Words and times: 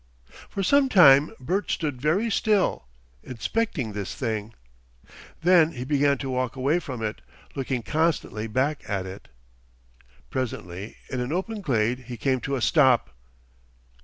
For 0.49 0.63
some 0.63 0.89
time 0.89 1.29
Bert 1.39 1.69
stood 1.69 2.01
very 2.01 2.31
still, 2.31 2.87
inspecting 3.21 3.93
this 3.93 4.15
thing. 4.15 4.55
Then 5.43 5.73
he 5.73 5.83
began 5.85 6.17
to 6.17 6.29
walk 6.31 6.55
away 6.55 6.79
from 6.79 7.03
it, 7.03 7.21
looking 7.53 7.83
constantly 7.83 8.47
back 8.47 8.81
at 8.89 9.05
it. 9.05 9.27
Presently 10.31 10.97
in 11.11 11.19
an 11.19 11.31
open 11.31 11.61
glade 11.61 11.99
he 12.07 12.17
came 12.17 12.41
to 12.41 12.55
a 12.55 12.61
stop. 12.63 13.15